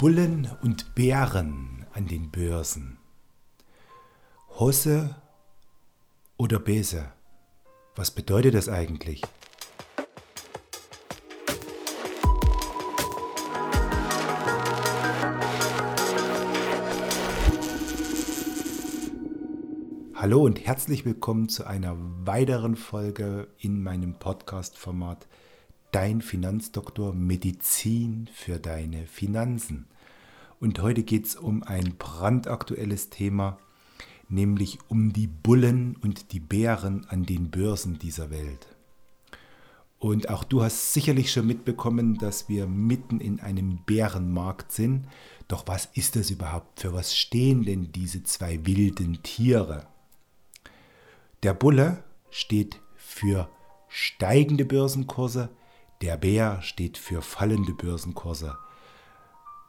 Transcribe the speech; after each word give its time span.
Bullen 0.00 0.48
und 0.62 0.94
Bären 0.94 1.84
an 1.92 2.06
den 2.06 2.30
Börsen. 2.30 2.96
Hosse 4.48 5.14
oder 6.38 6.58
Bese? 6.58 7.12
Was 7.96 8.10
bedeutet 8.10 8.54
das 8.54 8.70
eigentlich? 8.70 9.20
Hallo 20.14 20.42
und 20.42 20.64
herzlich 20.64 21.04
willkommen 21.04 21.50
zu 21.50 21.66
einer 21.66 21.94
weiteren 22.24 22.76
Folge 22.76 23.48
in 23.58 23.82
meinem 23.82 24.18
Podcast-Format 24.18 25.28
Dein 25.92 26.22
Finanzdoktor 26.22 27.14
Medizin 27.14 28.28
für 28.32 28.60
deine 28.60 29.06
Finanzen. 29.06 29.86
Und 30.60 30.80
heute 30.80 31.02
geht 31.02 31.26
es 31.26 31.34
um 31.34 31.64
ein 31.64 31.96
brandaktuelles 31.98 33.10
Thema, 33.10 33.58
nämlich 34.28 34.78
um 34.88 35.12
die 35.12 35.26
Bullen 35.26 35.96
und 35.96 36.30
die 36.32 36.38
Bären 36.38 37.06
an 37.08 37.24
den 37.24 37.50
Börsen 37.50 37.98
dieser 37.98 38.30
Welt. 38.30 38.68
Und 39.98 40.28
auch 40.28 40.44
du 40.44 40.62
hast 40.62 40.92
sicherlich 40.92 41.32
schon 41.32 41.48
mitbekommen, 41.48 42.18
dass 42.18 42.48
wir 42.48 42.68
mitten 42.68 43.18
in 43.18 43.40
einem 43.40 43.80
Bärenmarkt 43.84 44.70
sind. 44.70 45.08
Doch 45.48 45.66
was 45.66 45.88
ist 45.94 46.14
das 46.14 46.30
überhaupt? 46.30 46.80
Für 46.80 46.92
was 46.92 47.16
stehen 47.16 47.64
denn 47.64 47.90
diese 47.90 48.22
zwei 48.22 48.64
wilden 48.64 49.24
Tiere? 49.24 49.88
Der 51.42 51.52
Bulle 51.52 52.04
steht 52.30 52.80
für 52.96 53.50
steigende 53.88 54.64
Börsenkurse, 54.64 55.50
der 56.00 56.16
Bär 56.16 56.62
steht 56.62 56.98
für 56.98 57.22
fallende 57.22 57.72
Börsenkurse. 57.72 58.56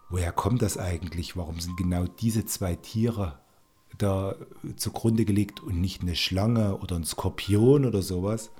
Woher 0.10 0.32
kommt 0.32 0.62
das 0.62 0.78
eigentlich? 0.78 1.38
Warum 1.38 1.60
sind 1.60 1.78
genau 1.78 2.06
diese 2.06 2.46
zwei 2.46 2.76
Tiere 2.76 3.40
da 3.98 4.36
zugrunde 4.78 5.26
gelegt 5.26 5.60
und 5.60 5.80
nicht 5.80 6.02
eine 6.02 6.16
Schlange 6.16 6.78
oder 6.78 6.96
ein 6.96 7.06
Skorpion 7.06 7.86
oder 7.86 8.02
sowas? 8.02 8.52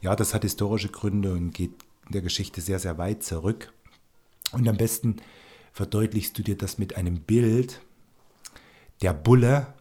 Ja, 0.00 0.16
das 0.16 0.34
hat 0.34 0.42
historische 0.42 0.88
Gründe 0.88 1.32
und 1.32 1.52
geht 1.52 1.72
in 2.06 2.12
der 2.12 2.22
Geschichte 2.22 2.60
sehr, 2.60 2.78
sehr 2.78 2.98
weit 2.98 3.22
zurück. 3.22 3.72
Und 4.52 4.68
am 4.68 4.76
besten 4.76 5.16
verdeutlichst 5.72 6.36
du 6.38 6.42
dir 6.42 6.56
das 6.56 6.78
mit 6.78 6.96
einem 6.96 7.20
Bild. 7.20 7.80
Der 9.02 9.14
Bulle, 9.14 9.74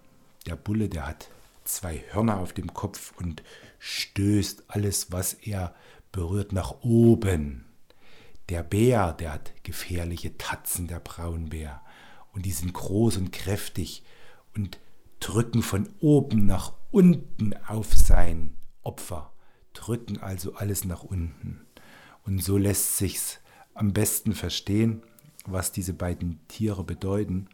der 0.46 0.56
Bulle, 0.56 0.90
der 0.90 1.08
hat 1.08 1.30
zwei 1.64 2.04
Hörner 2.12 2.40
auf 2.40 2.54
dem 2.54 2.74
Kopf 2.74 3.14
und 3.18 3.44
stößt 3.80 4.66
alles, 4.68 5.12
was 5.12 5.34
er 5.34 5.74
berührt 6.12 6.54
nach 6.54 6.82
oben. 6.82 7.66
Der 8.50 8.64
Bär, 8.64 9.14
der 9.14 9.34
hat 9.34 9.54
gefährliche 9.64 10.38
Tatzen, 10.38 10.88
der 10.88 11.00
Braunbär. 11.00 11.82
Und 12.34 12.46
die 12.46 12.52
sind 12.52 12.74
groß 12.74 13.18
und 13.18 13.32
kräftig 13.32 14.04
und 14.56 14.80
drücken 15.20 15.62
von 15.62 15.90
oben 16.00 16.46
nach 16.46 16.74
unten 16.92 17.54
auf 17.68 17.94
sein 17.96 18.56
Opfer, 18.84 19.32
drücken 19.74 20.18
also 20.18 20.56
alles 20.56 20.86
nach 20.86 21.04
unten. 21.04 21.62
Und 22.24 22.44
so 22.44 22.58
lässt 22.58 22.98
sich's 22.98 23.40
am 23.74 23.94
besten 23.94 24.34
verstehen, 24.34 25.04
was 25.46 25.72
diese 25.72 25.94
beiden 25.94 26.40
Tiere 26.48 26.84
bedeuten. 26.84 27.48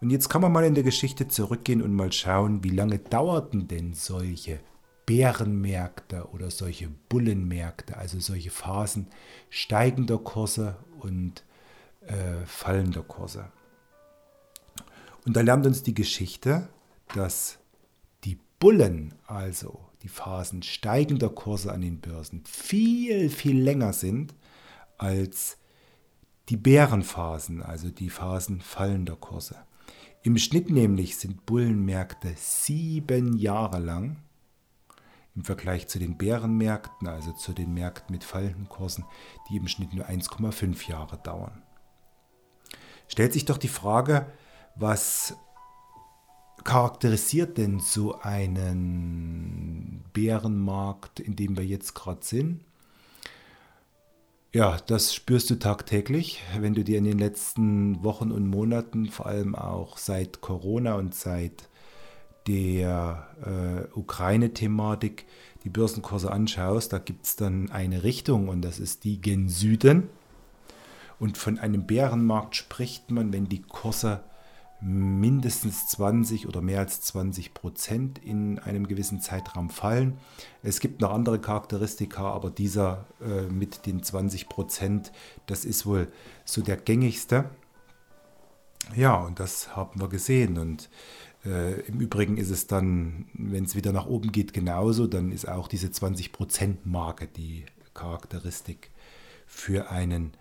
Und 0.00 0.10
jetzt 0.10 0.28
kann 0.28 0.42
man 0.42 0.52
mal 0.52 0.64
in 0.64 0.74
der 0.74 0.84
Geschichte 0.84 1.28
zurückgehen 1.28 1.82
und 1.82 1.94
mal 1.94 2.12
schauen, 2.12 2.62
wie 2.62 2.70
lange 2.70 2.98
dauerten 2.98 3.66
denn 3.66 3.94
solche 3.94 4.60
Bärenmärkte 5.08 6.28
oder 6.34 6.50
solche 6.50 6.90
Bullenmärkte, 7.08 7.96
also 7.96 8.20
solche 8.20 8.50
Phasen 8.50 9.06
steigender 9.48 10.18
Kurse 10.18 10.76
und 11.00 11.44
äh, 12.02 12.44
fallender 12.44 13.02
Kurse. 13.02 13.50
Und 15.24 15.34
da 15.34 15.40
lernt 15.40 15.66
uns 15.66 15.82
die 15.82 15.94
Geschichte, 15.94 16.68
dass 17.14 17.58
die 18.24 18.38
Bullen, 18.58 19.14
also 19.26 19.80
die 20.02 20.08
Phasen 20.08 20.62
steigender 20.62 21.30
Kurse 21.30 21.72
an 21.72 21.80
den 21.80 22.00
Börsen, 22.00 22.44
viel, 22.44 23.30
viel 23.30 23.58
länger 23.58 23.94
sind 23.94 24.34
als 24.98 25.56
die 26.50 26.58
Bärenphasen, 26.58 27.62
also 27.62 27.88
die 27.88 28.10
Phasen 28.10 28.60
fallender 28.60 29.16
Kurse. 29.16 29.56
Im 30.22 30.36
Schnitt 30.36 30.68
nämlich 30.68 31.16
sind 31.16 31.46
Bullenmärkte 31.46 32.34
sieben 32.36 33.38
Jahre 33.38 33.78
lang 33.78 34.18
im 35.38 35.44
Vergleich 35.44 35.86
zu 35.86 36.00
den 36.00 36.18
Bärenmärkten, 36.18 37.06
also 37.06 37.30
zu 37.30 37.52
den 37.52 37.72
Märkten 37.72 38.12
mit 38.12 38.24
fallenden 38.24 38.68
Kursen, 38.68 39.04
die 39.48 39.56
im 39.56 39.68
Schnitt 39.68 39.94
nur 39.94 40.04
1,5 40.06 40.90
Jahre 40.90 41.16
dauern. 41.18 41.62
Stellt 43.06 43.32
sich 43.32 43.44
doch 43.44 43.56
die 43.56 43.68
Frage, 43.68 44.32
was 44.74 45.36
charakterisiert 46.64 47.56
denn 47.56 47.78
so 47.78 48.18
einen 48.20 50.02
Bärenmarkt, 50.12 51.20
in 51.20 51.36
dem 51.36 51.56
wir 51.56 51.64
jetzt 51.64 51.94
gerade 51.94 52.24
sind? 52.24 52.64
Ja, 54.52 54.76
das 54.88 55.14
spürst 55.14 55.50
du 55.50 55.54
tagtäglich, 55.54 56.42
wenn 56.58 56.74
du 56.74 56.82
dir 56.82 56.98
in 56.98 57.04
den 57.04 57.18
letzten 57.18 58.02
Wochen 58.02 58.32
und 58.32 58.48
Monaten, 58.48 59.06
vor 59.06 59.26
allem 59.26 59.54
auch 59.54 59.98
seit 59.98 60.40
Corona 60.40 60.96
und 60.96 61.14
seit 61.14 61.68
der 62.48 63.28
äh, 63.44 63.98
Ukraine-Thematik 63.98 65.26
die 65.64 65.70
Börsenkurse 65.70 66.30
anschaust, 66.30 66.92
da 66.92 66.98
gibt 66.98 67.26
es 67.26 67.36
dann 67.36 67.70
eine 67.70 68.02
Richtung 68.02 68.48
und 68.48 68.62
das 68.62 68.78
ist 68.78 69.04
die 69.04 69.20
gen 69.20 69.48
Süden. 69.48 70.08
Und 71.18 71.36
von 71.36 71.58
einem 71.58 71.86
Bärenmarkt 71.86 72.56
spricht 72.56 73.10
man, 73.10 73.32
wenn 73.32 73.48
die 73.48 73.62
Kurse 73.62 74.20
mindestens 74.80 75.88
20 75.88 76.46
oder 76.46 76.60
mehr 76.60 76.78
als 76.78 77.00
20 77.00 77.52
Prozent 77.52 78.18
in 78.18 78.60
einem 78.60 78.86
gewissen 78.86 79.20
Zeitraum 79.20 79.70
fallen. 79.70 80.18
Es 80.62 80.78
gibt 80.78 81.00
noch 81.00 81.12
andere 81.12 81.40
Charakteristika, 81.40 82.30
aber 82.30 82.50
dieser 82.50 83.06
äh, 83.20 83.42
mit 83.52 83.86
den 83.86 84.04
20 84.04 84.48
Prozent, 84.48 85.10
das 85.46 85.64
ist 85.64 85.84
wohl 85.84 86.06
so 86.44 86.62
der 86.62 86.76
gängigste. 86.76 87.46
Ja, 88.98 89.14
und 89.14 89.38
das 89.38 89.76
haben 89.76 90.00
wir 90.00 90.08
gesehen. 90.08 90.58
Und 90.58 90.90
äh, 91.44 91.82
Im 91.82 92.00
Übrigen 92.00 92.36
ist 92.36 92.50
es 92.50 92.66
dann, 92.66 93.26
wenn 93.32 93.62
es 93.62 93.76
wieder 93.76 93.92
nach 93.92 94.06
oben 94.06 94.32
geht, 94.32 94.52
genauso. 94.52 95.06
Dann 95.06 95.30
ist 95.30 95.48
auch 95.48 95.68
diese 95.68 95.86
20%-Marke 95.86 97.28
die 97.28 97.64
Charakteristik 97.94 98.90
für 99.46 99.92
einen 99.92 100.32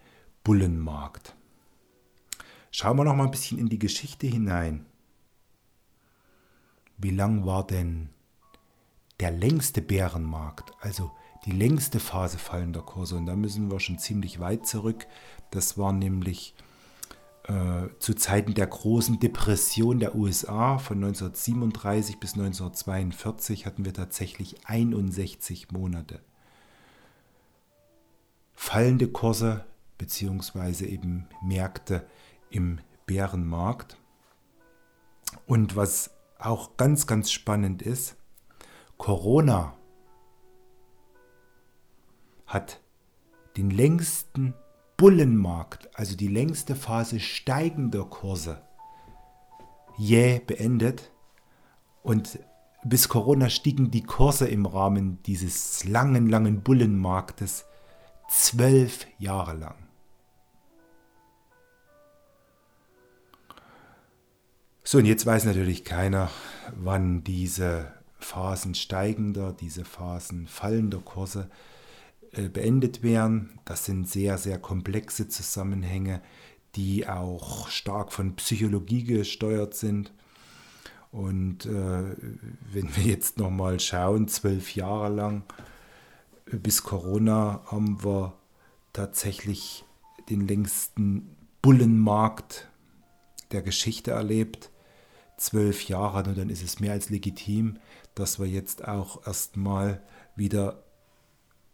Bullenmarkt. 0.43 1.35
Schauen 2.71 2.97
wir 2.97 3.03
noch 3.03 3.15
mal 3.15 3.25
ein 3.25 3.31
bisschen 3.31 3.59
in 3.59 3.69
die 3.69 3.77
Geschichte 3.77 4.25
hinein. 4.25 4.87
Wie 6.97 7.11
lang 7.11 7.45
war 7.45 7.67
denn 7.67 8.09
der 9.19 9.29
längste 9.29 9.83
Bärenmarkt, 9.83 10.71
also 10.81 11.11
die 11.45 11.51
längste 11.51 11.99
Phase 11.99 12.39
fallender 12.39 12.81
Kurse? 12.81 13.17
Und 13.17 13.27
da 13.27 13.35
müssen 13.35 13.69
wir 13.69 13.79
schon 13.79 13.99
ziemlich 13.99 14.39
weit 14.39 14.65
zurück. 14.65 15.05
Das 15.51 15.77
war 15.77 15.93
nämlich 15.93 16.55
zu 17.99 18.13
Zeiten 18.13 18.53
der 18.55 18.67
großen 18.67 19.21
Depression 19.21 19.99
der 19.99 20.15
USA 20.15 20.79
von 20.79 20.97
1937 20.97 22.19
bis 22.19 22.33
1942 22.33 23.65
hatten 23.65 23.85
wir 23.85 23.93
tatsächlich 23.93 24.67
61 24.67 25.71
Monate. 25.71 26.19
Fallende 28.53 29.07
Kurse 29.07 29.65
beziehungsweise 29.97 30.87
eben 30.87 31.29
Märkte 31.41 32.05
im 32.49 32.79
Bärenmarkt. 33.05 33.97
Und 35.45 35.77
was 35.77 36.11
auch 36.39 36.75
ganz, 36.75 37.07
ganz 37.07 37.31
spannend 37.31 37.81
ist, 37.81 38.17
Corona 38.97 39.77
hat 42.45 42.81
den 43.55 43.69
längsten 43.69 44.53
Bullenmarkt, 44.97 45.95
also 45.95 46.15
die 46.17 46.27
längste 46.27 46.75
Phase 46.75 47.19
steigender 47.19 48.03
Kurse, 48.05 48.61
jäh 49.97 50.39
beendet. 50.39 51.11
Und 52.01 52.39
bis 52.83 53.07
Corona 53.07 53.49
stiegen 53.49 53.91
die 53.91 54.03
Kurse 54.03 54.47
im 54.47 54.65
Rahmen 54.65 55.21
dieses 55.23 55.83
langen, 55.83 56.27
langen 56.27 56.61
Bullenmarktes 56.63 57.65
zwölf 58.27 59.05
Jahre 59.19 59.53
lang. 59.53 59.75
So, 64.83 64.99
und 64.99 65.05
jetzt 65.05 65.25
weiß 65.25 65.45
natürlich 65.45 65.83
keiner, 65.83 66.31
wann 66.75 67.23
diese 67.23 67.91
Phasen 68.19 68.73
steigender, 68.73 69.53
diese 69.53 69.83
Phasen 69.85 70.47
fallender 70.47 70.99
Kurse 70.99 71.49
beendet 72.31 73.03
werden. 73.03 73.59
Das 73.65 73.85
sind 73.85 74.07
sehr, 74.07 74.37
sehr 74.37 74.59
komplexe 74.59 75.27
Zusammenhänge, 75.27 76.21
die 76.75 77.07
auch 77.07 77.67
stark 77.69 78.11
von 78.11 78.35
Psychologie 78.35 79.03
gesteuert 79.03 79.73
sind. 79.73 80.11
Und 81.11 81.65
äh, 81.65 82.15
wenn 82.71 82.95
wir 82.95 83.03
jetzt 83.03 83.37
nochmal 83.37 83.79
schauen, 83.79 84.27
zwölf 84.27 84.75
Jahre 84.75 85.13
lang 85.13 85.43
bis 86.51 86.83
Corona 86.83 87.61
haben 87.65 88.03
wir 88.03 88.33
tatsächlich 88.93 89.83
den 90.29 90.47
längsten 90.47 91.35
Bullenmarkt 91.61 92.67
der 93.51 93.61
Geschichte 93.61 94.11
erlebt. 94.11 94.69
Zwölf 95.37 95.87
Jahre, 95.87 96.29
und 96.29 96.37
dann 96.37 96.49
ist 96.49 96.63
es 96.63 96.79
mehr 96.79 96.93
als 96.93 97.09
legitim, 97.09 97.77
dass 98.15 98.39
wir 98.39 98.47
jetzt 98.47 98.87
auch 98.87 99.25
erstmal 99.27 100.01
wieder 100.35 100.83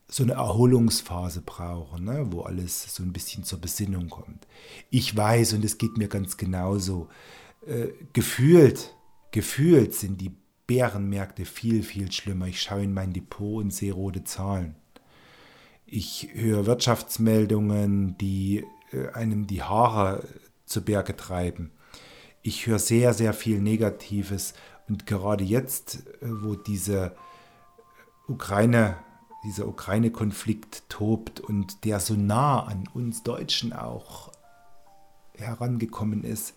so 0.08 0.24
eine 0.24 0.34
Erholungsphase 0.34 1.42
brauchen, 1.42 2.06
ne, 2.06 2.28
wo 2.32 2.42
alles 2.42 2.96
so 2.96 3.04
ein 3.04 3.14
bisschen 3.14 3.44
zur 3.44 3.60
Besinnung 3.60 4.10
kommt. 4.10 4.48
Ich 4.90 5.16
weiß, 5.16 5.54
und 5.54 5.66
es 5.66 5.78
geht 5.78 5.98
mir 5.98 6.08
ganz 6.08 6.38
genauso, 6.38 7.10
äh, 7.66 7.88
gefühlt, 8.14 8.96
gefühlt 9.32 9.94
sind 9.94 10.22
die 10.22 10.36
Bärenmärkte 10.68 11.46
viel, 11.46 11.84
viel 11.84 12.12
schlimmer. 12.12 12.48
Ich 12.48 12.62
schaue 12.62 12.84
in 12.84 12.94
mein 12.94 13.14
Depot 13.14 13.64
und 13.64 13.74
sehe 13.74 13.94
rote 13.94 14.24
Zahlen. 14.24 14.76
Ich 15.86 16.30
höre 16.34 16.66
Wirtschaftsmeldungen, 16.66 18.18
die 18.18 18.66
äh, 18.92 19.10
einem 19.14 19.48
die 19.48 19.62
Haare 19.62 20.28
zu 20.66 20.84
Berge 20.84 21.16
treiben. 21.16 21.72
Ich 22.42 22.68
höre 22.68 22.80
sehr, 22.80 23.14
sehr 23.14 23.34
viel 23.34 23.62
Negatives. 23.62 24.54
Und 24.88 25.06
gerade 25.06 25.44
jetzt, 25.44 26.08
äh, 26.22 26.28
wo 26.28 26.56
diese 26.56 27.16
Ukraine, 28.28 28.98
dieser 29.44 29.68
Ukraine-Konflikt 29.68 30.84
tobt 30.90 31.40
und 31.40 31.84
der 31.86 32.00
so 32.00 32.16
nah 32.16 32.64
an 32.64 32.86
uns 32.94 33.24
Deutschen 33.24 33.74
auch 33.74 34.32
herangekommen 35.36 36.24
ist, 36.24 36.54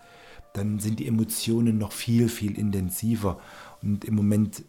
dann 0.52 0.78
sind 0.78 1.00
die 1.00 1.06
Emotionen 1.06 1.78
noch 1.78 1.92
viel, 1.92 2.28
viel 2.28 2.58
intensiver. 2.58 3.38
Und 3.82 4.04
im 4.04 4.14
Moment 4.14 4.62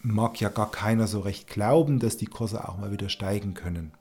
mag 0.00 0.40
ja 0.40 0.48
gar 0.48 0.70
keiner 0.70 1.06
so 1.06 1.20
recht 1.20 1.46
glauben, 1.46 2.00
dass 2.00 2.16
die 2.16 2.26
Kurse 2.26 2.68
auch 2.68 2.78
mal 2.78 2.90
wieder 2.90 3.08
steigen 3.08 3.54
können. 3.54 3.92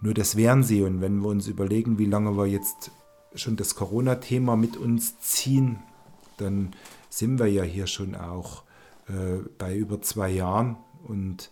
Nur 0.00 0.14
das 0.14 0.36
wären 0.36 0.62
sie. 0.62 0.82
Und 0.82 1.00
wenn 1.00 1.20
wir 1.20 1.28
uns 1.28 1.46
überlegen, 1.46 1.98
wie 1.98 2.06
lange 2.06 2.36
wir 2.36 2.46
jetzt 2.46 2.90
schon 3.34 3.56
das 3.56 3.74
Corona-Thema 3.74 4.56
mit 4.56 4.76
uns 4.76 5.20
ziehen, 5.20 5.78
dann 6.36 6.74
sind 7.08 7.38
wir 7.38 7.46
ja 7.46 7.62
hier 7.62 7.86
schon 7.86 8.14
auch 8.14 8.62
äh, 9.08 9.38
bei 9.58 9.76
über 9.76 10.00
zwei 10.02 10.30
Jahren. 10.30 10.76
Und 11.06 11.50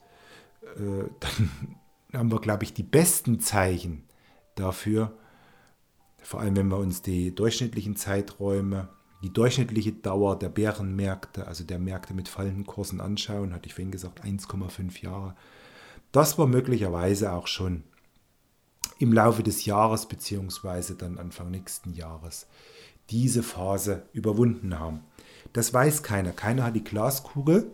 dann 0.75 1.51
haben 2.13 2.31
wir, 2.31 2.41
glaube 2.41 2.65
ich, 2.65 2.73
die 2.73 2.83
besten 2.83 3.41
Zeichen 3.41 4.05
dafür, 4.55 5.17
vor 6.23 6.41
allem 6.41 6.57
wenn 6.57 6.69
wir 6.69 6.79
uns 6.79 7.03
die 7.03 7.35
durchschnittlichen 7.35 7.97
Zeiträume, 7.97 8.89
die 9.23 9.33
durchschnittliche 9.33 9.93
Dauer 9.93 10.39
der 10.39 10.49
Bärenmärkte, 10.49 11.47
also 11.47 11.65
der 11.65 11.79
Märkte 11.79 12.15
mit 12.15 12.29
fallenden 12.29 12.67
Kursen 12.67 13.01
anschauen, 13.01 13.55
hatte 13.55 13.67
ich 13.67 13.75
vorhin 13.75 13.93
gesagt, 13.93 14.25
1,5 14.25 15.03
Jahre, 15.03 15.37
dass 16.13 16.39
wir 16.39 16.47
möglicherweise 16.47 17.33
auch 17.33 17.47
schon 17.47 17.85
im 18.99 19.13
Laufe 19.13 19.43
des 19.43 19.65
Jahres 19.65 20.07
beziehungsweise 20.07 20.95
dann 20.95 21.19
Anfang 21.19 21.51
nächsten 21.51 21.93
Jahres 21.93 22.47
diese 23.11 23.43
Phase 23.43 24.03
überwunden 24.13 24.79
haben. 24.79 25.01
Das 25.53 25.73
weiß 25.73 26.03
keiner. 26.03 26.33
Keiner 26.33 26.65
hat 26.65 26.77
die 26.77 26.85
Glaskugel. 26.85 27.71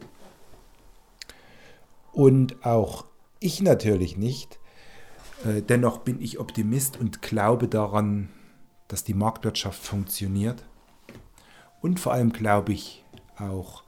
Und 2.12 2.64
auch 2.64 3.06
ich 3.40 3.60
natürlich 3.60 4.16
nicht. 4.16 4.60
Äh, 5.44 5.62
dennoch 5.62 5.98
bin 5.98 6.20
ich 6.20 6.38
Optimist 6.38 6.98
und 6.98 7.22
glaube 7.22 7.68
daran, 7.68 8.28
dass 8.88 9.04
die 9.04 9.14
Marktwirtschaft 9.14 9.82
funktioniert. 9.82 10.64
Und 11.80 11.98
vor 11.98 12.12
allem 12.12 12.32
glaube 12.32 12.72
ich 12.72 13.04
auch 13.38 13.82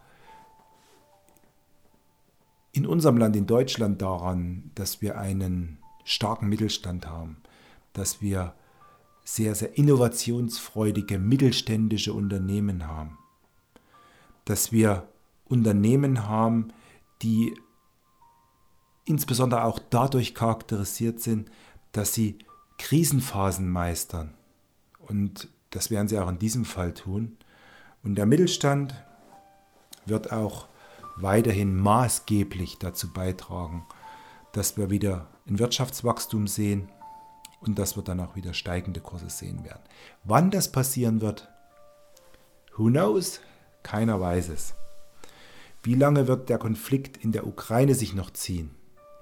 in 2.72 2.86
unserem 2.86 3.18
Land, 3.18 3.36
in 3.36 3.46
Deutschland, 3.46 4.02
daran, 4.02 4.72
dass 4.74 5.00
wir 5.00 5.16
einen 5.16 5.78
starken 6.02 6.48
Mittelstand 6.48 7.06
haben, 7.06 7.36
dass 7.92 8.20
wir 8.20 8.54
sehr, 9.24 9.54
sehr 9.54 9.78
innovationsfreudige 9.78 11.18
mittelständische 11.18 12.12
Unternehmen 12.12 12.88
haben, 12.88 13.16
dass 14.44 14.72
wir 14.72 15.08
Unternehmen 15.44 16.26
haben, 16.26 16.72
die 17.22 17.54
insbesondere 19.04 19.64
auch 19.64 19.78
dadurch 19.90 20.34
charakterisiert 20.34 21.20
sind, 21.20 21.50
dass 21.92 22.14
sie 22.14 22.38
Krisenphasen 22.78 23.68
meistern 23.68 24.34
und 24.98 25.48
das 25.70 25.90
werden 25.90 26.08
sie 26.08 26.18
auch 26.18 26.28
in 26.28 26.38
diesem 26.38 26.64
Fall 26.64 26.94
tun. 26.94 27.36
Und 28.02 28.14
der 28.16 28.26
Mittelstand 28.26 28.94
wird 30.06 30.32
auch 30.32 30.68
weiterhin 31.16 31.76
maßgeblich 31.76 32.78
dazu 32.78 33.12
beitragen, 33.12 33.84
dass 34.52 34.76
wir 34.76 34.90
wieder 34.90 35.26
ein 35.46 35.58
Wirtschaftswachstum 35.58 36.46
sehen 36.46 36.88
und 37.60 37.78
dass 37.78 37.96
wir 37.96 38.02
dann 38.02 38.20
auch 38.20 38.36
wieder 38.36 38.54
steigende 38.54 39.00
Kurse 39.00 39.30
sehen 39.30 39.64
werden. 39.64 39.82
Wann 40.22 40.50
das 40.50 40.70
passieren 40.70 41.20
wird, 41.20 41.48
who 42.76 42.84
knows? 42.84 43.40
Keiner 43.82 44.20
weiß 44.20 44.48
es. 44.50 44.74
Wie 45.82 45.94
lange 45.94 46.26
wird 46.28 46.48
der 46.48 46.58
Konflikt 46.58 47.18
in 47.18 47.32
der 47.32 47.46
Ukraine 47.46 47.94
sich 47.94 48.14
noch 48.14 48.30
ziehen? 48.30 48.70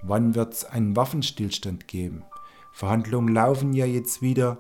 Wann 0.02 0.34
wird 0.34 0.54
es 0.54 0.64
einen 0.64 0.96
Waffenstillstand 0.96 1.86
geben? 1.88 2.24
Verhandlungen 2.72 3.32
laufen 3.32 3.72
ja 3.72 3.86
jetzt 3.86 4.22
wieder. 4.22 4.58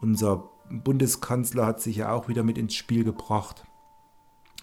Unser 0.00 0.48
Bundeskanzler 0.70 1.66
hat 1.66 1.80
sich 1.80 1.96
ja 1.96 2.12
auch 2.12 2.28
wieder 2.28 2.42
mit 2.42 2.58
ins 2.58 2.74
Spiel 2.74 3.04
gebracht. 3.04 3.64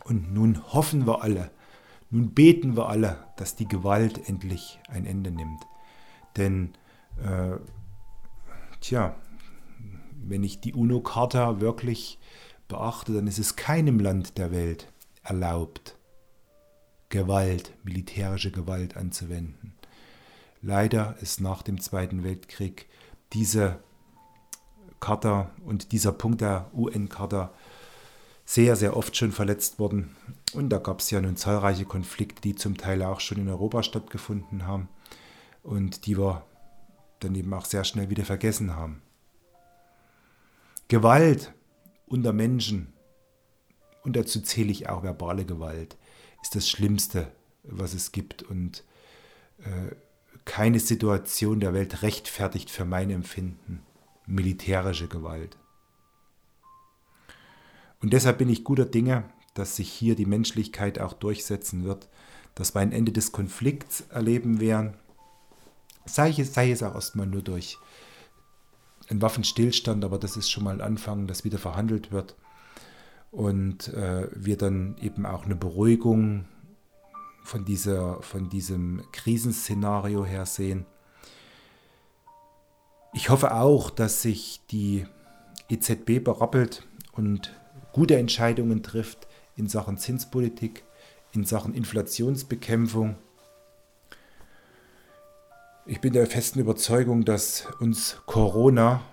Und 0.04 0.34
nun 0.34 0.62
hoffen 0.74 1.08
wir 1.08 1.24
alle, 1.24 1.52
nun 2.10 2.34
beten 2.34 2.78
wir 2.78 2.90
alle, 2.90 3.28
dass 3.38 3.56
die 3.56 3.68
Gewalt 3.68 4.30
endlich 4.30 4.80
ein 4.88 5.06
Ende 5.06 5.32
nimmt. 5.32 5.66
Denn, 6.38 6.74
äh, 7.18 7.58
tja, 8.82 9.16
wenn 10.24 10.44
ich 10.44 10.62
die 10.62 10.74
UNO-Charta 10.74 11.60
wirklich 11.60 12.20
beachte, 12.68 13.14
dann 13.14 13.28
ist 13.28 13.40
es 13.40 13.56
keinem 13.56 14.00
Land 14.00 14.38
der 14.38 14.52
Welt 14.52 14.92
erlaubt, 15.24 15.98
Gewalt, 17.10 17.74
militärische 17.84 18.52
Gewalt 18.52 18.98
anzuwenden. 18.98 19.75
Leider 20.62 21.16
ist 21.22 21.42
nach 21.42 21.62
dem 21.62 21.80
Zweiten 21.80 22.24
Weltkrieg 22.24 22.88
diese 23.34 23.80
Charta 25.00 25.52
und 25.64 25.92
dieser 25.92 26.12
Punkt 26.12 26.42
der 26.42 26.72
UN-Charta 26.74 27.54
sehr, 28.46 28.76
sehr 28.76 28.96
oft 28.96 29.16
schon 29.18 29.32
verletzt 29.32 29.80
worden. 29.80 30.16
Und 30.54 30.70
da 30.70 30.78
gab 30.78 31.00
es 31.00 31.10
ja 31.10 31.20
nun 31.20 31.36
zahlreiche 31.36 31.86
Konflikte, 31.86 32.42
die 32.42 32.56
zum 32.56 32.78
Teil 32.78 33.02
auch 33.04 33.20
schon 33.20 33.40
in 33.40 33.50
Europa 33.50 33.84
stattgefunden 33.84 34.68
haben 34.68 34.88
und 35.64 36.06
die 36.06 36.18
wir 36.18 36.46
dann 37.20 37.36
eben 37.36 37.54
auch 37.54 37.66
sehr 37.66 37.84
schnell 37.84 38.10
wieder 38.10 38.24
vergessen 38.24 38.76
haben. 38.76 39.02
Gewalt 40.88 41.54
unter 42.08 42.34
Menschen, 42.34 42.94
und 44.04 44.16
dazu 44.16 44.42
zähle 44.42 44.72
ich 44.72 44.88
auch 44.88 45.02
verbale 45.02 45.46
Gewalt, 45.46 45.98
ist 46.44 46.56
das 46.56 46.70
Schlimmste, 46.70 47.32
was 47.64 47.96
es 47.96 48.12
gibt. 48.12 48.44
Und 48.44 48.84
äh, 49.58 49.96
keine 50.46 50.80
Situation 50.80 51.60
der 51.60 51.74
Welt 51.74 52.02
rechtfertigt 52.04 52.70
für 52.70 52.86
mein 52.86 53.10
Empfinden 53.10 53.84
militärische 54.28 55.08
Gewalt. 55.08 55.58
Und 58.02 58.14
deshalb 58.14 58.38
bin 58.38 58.50
ich 58.50 58.64
guter 58.64 58.86
Dinge, 58.86 59.24
dass 59.56 59.76
sich 59.76 59.90
hier 59.90 60.16
die 60.16 60.26
Menschlichkeit 60.26 61.00
auch 61.00 61.14
durchsetzen 61.14 61.84
wird, 61.84 62.10
dass 62.54 62.76
wir 62.76 62.82
ein 62.82 62.92
Ende 62.92 63.12
des 63.12 63.32
Konflikts 63.32 64.02
erleben 64.10 64.60
werden, 64.60 64.94
sei 66.06 66.30
es, 66.30 66.54
sei 66.54 66.72
es 66.72 66.84
auch 66.84 66.96
erstmal 66.96 67.28
nur 67.28 67.42
durch 67.42 67.78
einen 69.10 69.22
Waffenstillstand, 69.22 70.04
aber 70.04 70.18
das 70.18 70.38
ist 70.38 70.50
schon 70.50 70.64
mal 70.64 70.76
ein 70.76 70.82
Anfang, 70.82 71.28
dass 71.28 71.44
wieder 71.44 71.58
verhandelt 71.58 72.12
wird 72.12 72.36
und 73.32 73.90
äh, 73.90 74.30
wir 74.34 74.58
dann 74.58 74.98
eben 75.02 75.26
auch 75.26 75.46
eine 75.46 75.56
Beruhigung 75.56 76.46
von, 77.46 77.64
dieser, 77.64 78.22
von 78.22 78.50
diesem 78.50 79.04
Krisenszenario 79.12 80.26
her 80.26 80.46
sehen. 80.46 80.86
Ich 83.14 83.30
hoffe 83.30 83.54
auch, 83.54 83.90
dass 83.90 84.22
sich 84.22 84.62
die 84.72 85.06
EZB 85.70 86.24
berappelt 86.24 86.86
und 87.14 87.54
gute 87.94 88.18
Entscheidungen 88.18 88.84
trifft 88.84 89.28
in 89.56 89.70
Sachen 89.70 89.98
Zinspolitik, 89.98 90.84
in 91.32 91.46
Sachen 91.46 91.74
Inflationsbekämpfung. 91.74 93.16
Ich 95.86 96.02
bin 96.02 96.14
der 96.14 96.26
festen 96.26 96.60
Überzeugung, 96.60 97.26
dass 97.26 97.68
uns 97.80 98.18
Corona, 98.26 99.04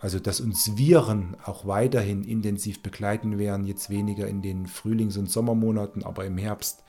also 0.00 0.18
dass 0.18 0.40
uns 0.40 0.76
Viren 0.76 1.36
auch 1.44 1.64
weiterhin 1.66 2.24
intensiv 2.24 2.82
begleiten 2.82 3.38
werden, 3.38 3.66
jetzt 3.66 3.88
weniger 3.88 4.26
in 4.26 4.42
den 4.42 4.66
Frühlings- 4.66 5.16
und 5.16 5.30
Sommermonaten, 5.30 6.04
aber 6.04 6.26
im 6.26 6.36
Herbst 6.36 6.82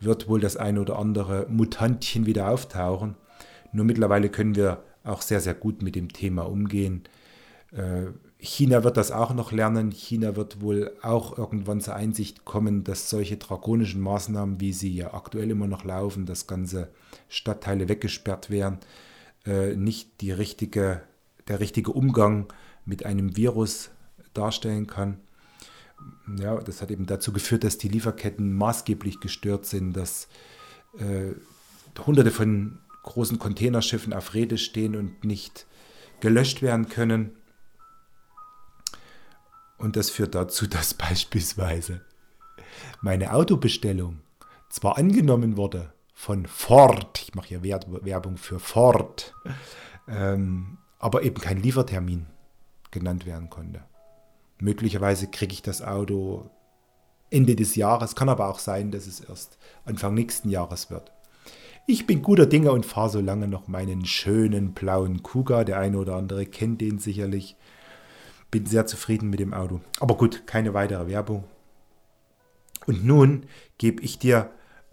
wird 0.00 0.28
wohl 0.28 0.40
das 0.40 0.56
eine 0.56 0.80
oder 0.80 0.98
andere 0.98 1.46
Mutantchen 1.48 2.26
wieder 2.26 2.50
auftauchen. 2.50 3.16
Nur 3.72 3.84
mittlerweile 3.84 4.28
können 4.28 4.54
wir 4.54 4.82
auch 5.04 5.22
sehr, 5.22 5.40
sehr 5.40 5.54
gut 5.54 5.82
mit 5.82 5.94
dem 5.94 6.12
Thema 6.12 6.42
umgehen. 6.42 7.02
Äh, 7.72 8.06
China 8.38 8.84
wird 8.84 8.96
das 8.96 9.10
auch 9.10 9.34
noch 9.34 9.50
lernen. 9.50 9.90
China 9.90 10.36
wird 10.36 10.60
wohl 10.60 10.92
auch 11.02 11.36
irgendwann 11.36 11.80
zur 11.80 11.96
Einsicht 11.96 12.44
kommen, 12.44 12.84
dass 12.84 13.10
solche 13.10 13.36
drakonischen 13.36 14.00
Maßnahmen, 14.00 14.60
wie 14.60 14.72
sie 14.72 14.94
ja 14.94 15.12
aktuell 15.12 15.50
immer 15.50 15.66
noch 15.66 15.84
laufen, 15.84 16.24
dass 16.24 16.46
ganze 16.46 16.88
Stadtteile 17.28 17.88
weggesperrt 17.88 18.48
werden, 18.48 18.78
äh, 19.44 19.74
nicht 19.74 20.20
die 20.20 20.30
richtige, 20.30 21.02
der 21.48 21.58
richtige 21.58 21.90
Umgang 21.90 22.46
mit 22.84 23.04
einem 23.04 23.36
Virus 23.36 23.90
darstellen 24.34 24.86
kann. 24.86 25.18
Ja, 26.38 26.56
das 26.56 26.82
hat 26.82 26.90
eben 26.90 27.06
dazu 27.06 27.32
geführt, 27.32 27.64
dass 27.64 27.78
die 27.78 27.88
Lieferketten 27.88 28.52
maßgeblich 28.52 29.20
gestört 29.20 29.66
sind, 29.66 29.94
dass 29.94 30.28
äh, 30.98 31.32
hunderte 32.06 32.30
von 32.30 32.78
großen 33.02 33.38
Containerschiffen 33.38 34.12
auf 34.12 34.34
Rede 34.34 34.58
stehen 34.58 34.94
und 34.94 35.24
nicht 35.24 35.66
gelöscht 36.20 36.62
werden 36.62 36.88
können. 36.88 37.36
Und 39.78 39.96
das 39.96 40.10
führt 40.10 40.34
dazu, 40.34 40.66
dass 40.68 40.94
beispielsweise 40.94 42.02
meine 43.00 43.32
Autobestellung 43.32 44.20
zwar 44.68 44.98
angenommen 44.98 45.56
wurde 45.56 45.92
von 46.12 46.46
Ford, 46.46 47.22
ich 47.22 47.34
mache 47.34 47.48
hier 47.48 47.62
Werbung 47.62 48.36
für 48.36 48.58
Ford, 48.58 49.34
ähm, 50.08 50.78
aber 50.98 51.22
eben 51.22 51.40
kein 51.40 51.62
Liefertermin 51.62 52.26
genannt 52.90 53.24
werden 53.24 53.48
konnte. 53.50 53.84
Möglicherweise 54.60 55.28
kriege 55.28 55.52
ich 55.52 55.62
das 55.62 55.82
Auto 55.82 56.50
Ende 57.30 57.56
des 57.56 57.76
Jahres, 57.76 58.14
kann 58.14 58.28
aber 58.28 58.48
auch 58.48 58.58
sein, 58.58 58.90
dass 58.90 59.06
es 59.06 59.20
erst 59.20 59.58
Anfang 59.84 60.14
nächsten 60.14 60.48
Jahres 60.48 60.90
wird. 60.90 61.12
Ich 61.86 62.06
bin 62.06 62.22
guter 62.22 62.46
Dinge 62.46 62.72
und 62.72 62.84
fahre 62.84 63.10
so 63.10 63.20
lange 63.20 63.48
noch 63.48 63.68
meinen 63.68 64.04
schönen 64.04 64.72
blauen 64.72 65.22
Kuga. 65.22 65.64
Der 65.64 65.78
eine 65.78 65.98
oder 65.98 66.16
andere 66.16 66.44
kennt 66.44 66.80
den 66.80 66.98
sicherlich. 66.98 67.56
Bin 68.50 68.66
sehr 68.66 68.86
zufrieden 68.86 69.30
mit 69.30 69.40
dem 69.40 69.54
Auto. 69.54 69.80
Aber 70.00 70.16
gut, 70.16 70.46
keine 70.46 70.74
weitere 70.74 71.06
Werbung. 71.06 71.44
Und 72.86 73.04
nun 73.04 73.44
gebe 73.78 74.02
ich 74.02 74.18
dir 74.18 74.50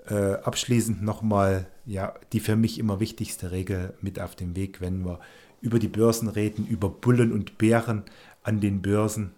äh, 0.07 0.35
abschließend 0.35 1.01
nochmal 1.01 1.67
ja, 1.85 2.13
die 2.33 2.39
für 2.39 2.55
mich 2.55 2.79
immer 2.79 2.99
wichtigste 2.99 3.51
Regel 3.51 3.93
mit 4.01 4.19
auf 4.19 4.35
den 4.35 4.55
Weg, 4.55 4.81
wenn 4.81 5.05
wir 5.05 5.19
über 5.61 5.79
die 5.79 5.87
Börsen 5.87 6.27
reden, 6.27 6.65
über 6.65 6.89
Bullen 6.89 7.31
und 7.31 7.57
Bären 7.57 8.03
an 8.43 8.59
den 8.59 8.81
Börsen, 8.81 9.31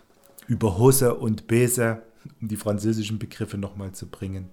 über 0.48 0.78
Hose 0.78 1.16
und 1.16 1.48
Bese, 1.48 2.04
um 2.42 2.48
die 2.48 2.56
französischen 2.56 3.20
Begriffe 3.20 3.58
nochmal 3.58 3.92
zu 3.92 4.08
bringen. 4.08 4.50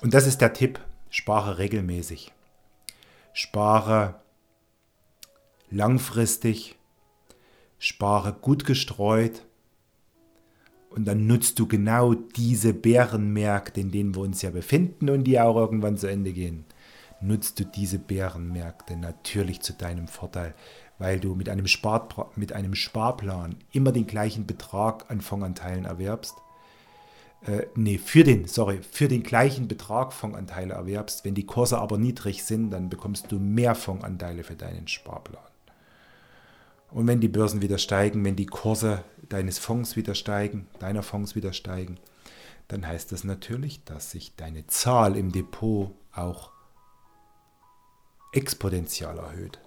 Und 0.00 0.14
das 0.14 0.26
ist 0.26 0.40
der 0.40 0.52
Tipp, 0.52 0.80
spare 1.10 1.58
regelmäßig. 1.58 2.32
Spare 3.32 4.20
langfristig, 5.70 6.76
spare 7.78 8.32
gut 8.32 8.64
gestreut 8.66 9.44
und 10.90 11.06
dann 11.06 11.26
nutzt 11.26 11.58
du 11.58 11.66
genau 11.66 12.14
diese 12.14 12.74
Bärenmärkte, 12.74 13.80
in 13.80 13.90
denen 13.90 14.14
wir 14.14 14.22
uns 14.22 14.42
ja 14.42 14.50
befinden 14.50 15.08
und 15.08 15.24
die 15.24 15.40
auch 15.40 15.56
irgendwann 15.56 15.96
zu 15.96 16.06
Ende 16.06 16.32
gehen. 16.32 16.66
Nutzt 17.22 17.60
du 17.60 17.64
diese 17.64 17.98
Bärenmärkte 17.98 18.96
natürlich 18.96 19.60
zu 19.60 19.72
deinem 19.72 20.08
Vorteil, 20.08 20.54
weil 21.02 21.18
du 21.18 21.34
mit 21.34 21.48
einem, 21.48 21.66
mit 22.36 22.52
einem 22.52 22.76
Sparplan 22.76 23.56
immer 23.72 23.90
den 23.90 24.06
gleichen 24.06 24.46
Betrag 24.46 25.10
an 25.10 25.20
Fondanteilen 25.20 25.84
erwerbst. 25.84 26.36
Äh, 27.44 27.66
nee, 27.74 27.98
für 27.98 28.22
den, 28.22 28.46
sorry, 28.46 28.80
für 28.88 29.08
den 29.08 29.24
gleichen 29.24 29.66
Betrag 29.66 30.12
Fondanteile 30.12 30.74
erwerbst. 30.74 31.24
Wenn 31.24 31.34
die 31.34 31.44
Kurse 31.44 31.78
aber 31.78 31.98
niedrig 31.98 32.44
sind, 32.44 32.70
dann 32.70 32.88
bekommst 32.88 33.32
du 33.32 33.40
mehr 33.40 33.74
Fondanteile 33.74 34.44
für 34.44 34.54
deinen 34.54 34.86
Sparplan. 34.86 35.42
Und 36.92 37.08
wenn 37.08 37.20
die 37.20 37.28
Börsen 37.28 37.62
wieder 37.62 37.78
steigen, 37.78 38.24
wenn 38.24 38.36
die 38.36 38.46
Kurse 38.46 39.02
deines 39.28 39.58
Fonds 39.58 39.96
wieder 39.96 40.14
steigen, 40.14 40.68
deiner 40.78 41.02
Fonds 41.02 41.34
wieder 41.34 41.52
steigen, 41.52 41.98
dann 42.68 42.86
heißt 42.86 43.10
das 43.10 43.24
natürlich, 43.24 43.82
dass 43.84 44.12
sich 44.12 44.36
deine 44.36 44.68
Zahl 44.68 45.16
im 45.16 45.32
Depot 45.32 45.90
auch 46.14 46.52
exponentiell 48.32 49.18
erhöht. 49.18 49.61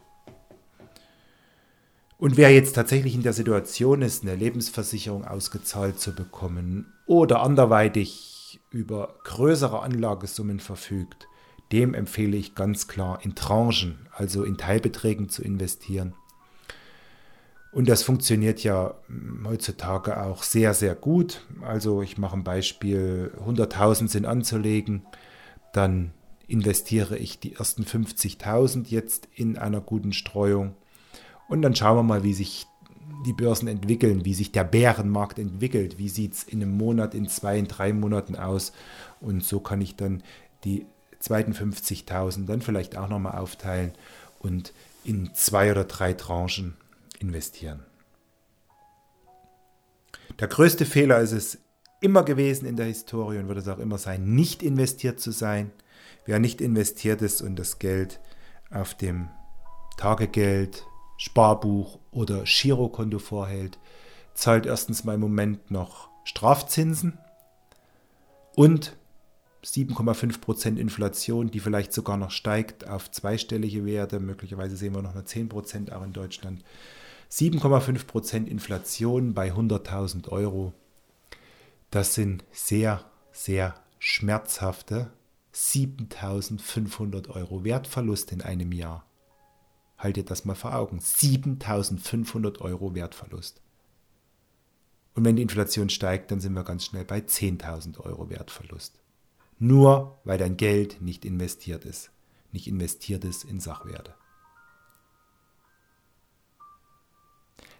Und 2.17 2.37
wer 2.37 2.51
jetzt 2.51 2.73
tatsächlich 2.73 3.15
in 3.15 3.23
der 3.23 3.33
Situation 3.33 4.01
ist, 4.01 4.23
eine 4.23 4.35
Lebensversicherung 4.35 5.25
ausgezahlt 5.25 5.99
zu 5.99 6.15
bekommen 6.15 6.93
oder 7.05 7.41
anderweitig 7.41 8.59
über 8.71 9.15
größere 9.23 9.81
Anlagesummen 9.81 10.59
verfügt, 10.59 11.27
dem 11.71 11.93
empfehle 11.93 12.37
ich 12.37 12.55
ganz 12.55 12.87
klar 12.87 13.19
in 13.23 13.35
Tranchen, 13.35 14.07
also 14.11 14.43
in 14.43 14.57
Teilbeträgen 14.57 15.29
zu 15.29 15.43
investieren 15.43 16.13
und 17.75 17.89
das 17.89 18.03
funktioniert 18.03 18.63
ja 18.63 18.95
hm, 19.07 19.45
heutzutage 19.45 20.21
auch 20.21 20.43
sehr, 20.43 20.73
sehr 20.73 20.95
gut. 20.95 21.41
Also 21.61 22.01
ich 22.01 22.17
mache 22.17 22.37
ein 22.37 22.45
Beispiel, 22.45 23.33
100.000 23.45 24.07
sind 24.07 24.25
anzulegen, 24.25 25.05
dann 25.73 26.13
investiere 26.47 27.17
ich 27.17 27.41
die 27.41 27.55
ersten 27.55 27.83
50.000 27.83 28.87
jetzt 28.87 29.27
in 29.35 29.57
einer 29.57 29.81
guten 29.81 30.13
Streuung 30.13 30.77
und 31.47 31.61
dann 31.61 31.75
schauen 31.75 31.97
wir 31.97 32.03
mal, 32.03 32.23
wie 32.23 32.33
sich 32.33 32.67
die 33.25 33.33
Börsen 33.33 33.67
entwickeln, 33.67 34.25
wie 34.25 34.33
sich 34.33 34.51
der 34.51 34.63
Bärenmarkt 34.63 35.39
entwickelt, 35.39 35.97
wie 35.97 36.09
sieht 36.09 36.33
es 36.33 36.43
in 36.43 36.61
einem 36.61 36.77
Monat, 36.77 37.15
in 37.15 37.27
zwei, 37.27 37.57
in 37.57 37.67
drei 37.67 37.93
Monaten 37.93 38.35
aus 38.35 38.73
und 39.19 39.43
so 39.43 39.59
kann 39.59 39.81
ich 39.81 39.95
dann 39.95 40.23
die 40.63 40.85
zweiten 41.19 41.53
50.000 41.53 42.45
dann 42.45 42.61
vielleicht 42.61 42.97
auch 42.97 43.09
nochmal 43.09 43.37
aufteilen 43.37 43.93
und 44.39 44.73
in 45.03 45.33
zwei 45.33 45.71
oder 45.71 45.85
drei 45.85 46.13
Tranchen 46.13 46.75
investieren. 47.19 47.83
Der 50.39 50.47
größte 50.47 50.85
Fehler 50.85 51.19
ist 51.19 51.31
es 51.31 51.59
immer 52.01 52.23
gewesen 52.23 52.65
in 52.65 52.75
der 52.75 52.87
Historie 52.87 53.37
und 53.37 53.47
wird 53.47 53.59
es 53.59 53.67
auch 53.67 53.79
immer 53.79 53.97
sein, 53.97 54.35
nicht 54.35 54.61
investiert 54.61 55.19
zu 55.19 55.31
sein. 55.31 55.71
Wer 56.25 56.39
nicht 56.39 56.61
investiert 56.61 57.21
ist 57.21 57.41
und 57.41 57.55
das 57.57 57.79
Geld 57.79 58.19
auf 58.69 58.95
dem 58.95 59.29
Tagegeld, 59.97 60.85
Sparbuch 61.17 61.99
oder 62.11 62.43
Girokonto 62.43 63.19
vorhält, 63.19 63.79
zahlt 64.33 64.65
erstens 64.65 65.03
mal 65.03 65.15
im 65.15 65.21
Moment 65.21 65.71
noch 65.71 66.09
Strafzinsen 66.23 67.17
und 68.55 68.95
7,5% 69.63 70.77
Inflation, 70.77 71.49
die 71.49 71.59
vielleicht 71.59 71.91
sogar 71.91 72.17
noch 72.17 72.31
steigt 72.31 72.87
auf 72.87 73.09
zweistellige 73.09 73.85
Werte. 73.85 74.19
Möglicherweise 74.19 74.77
sehen 74.77 74.93
wir 74.93 75.01
noch 75.01 75.15
eine 75.15 75.23
10% 75.23 75.91
auch 75.91 76.03
in 76.03 76.13
Deutschland. 76.13 76.63
7,5% 77.31 78.45
Inflation 78.45 79.33
bei 79.33 79.51
100.000 79.51 80.29
Euro. 80.29 80.73
Das 81.89 82.13
sind 82.13 82.43
sehr, 82.51 83.03
sehr 83.31 83.73
schmerzhafte 83.97 85.11
7.500 85.53 87.29
Euro 87.29 87.63
Wertverlust 87.63 88.31
in 88.31 88.41
einem 88.41 88.71
Jahr. 88.71 89.05
Haltet 89.97 90.29
das 90.29 90.45
mal 90.45 90.55
vor 90.55 90.75
Augen. 90.75 90.99
7.500 90.99 92.59
Euro 92.61 92.93
Wertverlust. 92.95 93.61
Und 95.13 95.23
wenn 95.23 95.37
die 95.37 95.41
Inflation 95.41 95.89
steigt, 95.89 96.31
dann 96.31 96.41
sind 96.41 96.53
wir 96.53 96.63
ganz 96.63 96.85
schnell 96.85 97.05
bei 97.05 97.19
10.000 97.19 97.99
Euro 98.01 98.29
Wertverlust. 98.29 98.99
Nur 99.57 100.19
weil 100.25 100.37
dein 100.37 100.57
Geld 100.57 101.01
nicht 101.01 101.23
investiert 101.23 101.85
ist. 101.85 102.11
Nicht 102.51 102.67
investiert 102.67 103.23
ist 103.23 103.45
in 103.45 103.59
Sachwerte. 103.59 104.13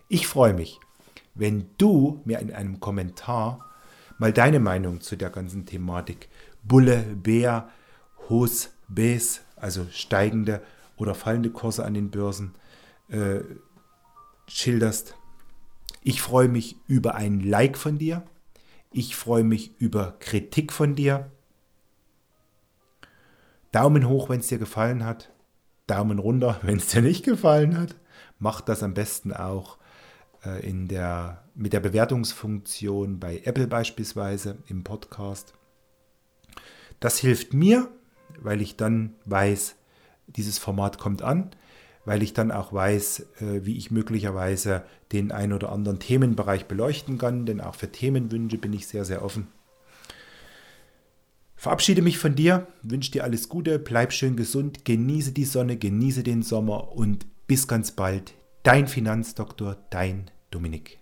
Ich 0.08 0.28
freue 0.28 0.54
mich, 0.54 0.80
wenn 1.34 1.70
du 1.78 2.22
mir 2.26 2.40
in 2.40 2.54
einem 2.54 2.80
Kommentar 2.80 3.70
mal 4.18 4.32
deine 4.32 4.60
Meinung 4.60 5.02
zu 5.02 5.16
der 5.18 5.30
ganzen 5.30 5.66
Thematik 5.66 6.30
Bulle, 6.64 7.04
Bär, 7.16 7.70
Hos, 8.30 8.70
Bes, 8.88 9.42
also 9.56 9.86
steigende 9.92 10.62
oder 10.98 11.16
fallende 11.16 11.50
Kurse 11.50 11.86
an 11.86 11.94
den 11.94 12.12
Börsen 12.12 12.56
äh, 13.10 13.42
schilderst. 14.48 15.16
Ich 16.02 16.22
freue 16.22 16.48
mich 16.48 16.78
über 16.88 17.16
ein 17.16 17.40
Like 17.40 17.78
von 17.78 17.98
dir. 17.98 18.24
Ich 18.92 19.16
freue 19.16 19.44
mich 19.44 19.80
über 19.80 20.16
Kritik 20.20 20.72
von 20.72 20.96
dir. 20.96 21.32
Daumen 23.72 24.08
hoch, 24.08 24.30
wenn 24.30 24.40
es 24.40 24.48
dir 24.48 24.58
gefallen 24.58 25.04
hat. 25.04 25.32
Daumen 25.88 26.20
runter, 26.20 26.60
wenn 26.64 26.78
es 26.78 26.88
dir 26.88 27.02
nicht 27.02 27.26
gefallen 27.26 27.78
hat. 27.78 27.96
Mach 28.40 28.62
das 28.62 28.84
am 28.84 28.94
besten 28.94 29.34
auch 29.34 29.78
äh, 30.46 30.66
in 30.68 30.88
der, 30.88 31.44
mit 31.56 31.74
der 31.74 31.80
Bewertungsfunktion 31.80 33.20
bei 33.20 33.42
Apple 33.44 33.68
beispielsweise 33.68 34.58
im 34.68 34.84
Podcast. 34.84 35.54
Das 37.00 37.18
hilft 37.18 37.54
mir, 37.54 37.90
weil 38.40 38.62
ich 38.62 38.78
dann 38.78 39.16
weiß, 39.26 39.76
dieses 40.28 40.58
Format 40.58 40.98
kommt 40.98 41.22
an, 41.22 41.52
weil 42.06 42.24
ich 42.24 42.34
dann 42.34 42.52
auch 42.52 42.74
weiß, 42.74 43.20
äh, 43.42 43.66
wie 43.66 43.78
ich 43.78 43.92
möglicherweise 43.92 44.84
den 45.12 45.32
einen 45.32 45.54
oder 45.54 45.72
anderen 45.72 46.00
Themenbereich 46.00 46.66
beleuchten 46.66 47.18
kann, 47.18 47.46
denn 47.46 47.62
auch 47.62 47.76
für 47.76 47.92
Themenwünsche 47.92 48.58
bin 48.58 48.74
ich 48.74 48.88
sehr, 48.88 49.06
sehr 49.06 49.24
offen. 49.24 49.48
Verabschiede 51.56 52.02
mich 52.02 52.18
von 52.18 52.36
dir, 52.36 52.68
wünsche 52.84 53.12
dir 53.12 53.24
alles 53.24 53.50
Gute, 53.50 53.80
bleib 53.80 54.14
schön 54.14 54.36
gesund, 54.36 54.86
genieße 54.86 55.32
die 55.32 55.46
Sonne, 55.46 55.78
genieße 55.78 56.22
den 56.22 56.44
Sommer 56.44 56.92
und 56.92 57.26
bis 57.48 57.68
ganz 57.68 57.92
bald. 57.92 58.34
Dein 58.64 58.88
Finanzdoktor, 58.88 59.78
dein 59.90 60.30
Dominik. 60.52 61.00